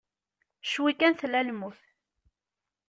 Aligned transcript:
Cwi 0.69 0.93
kan 0.99 1.13
tella 1.19 1.41
lmut. 1.47 1.79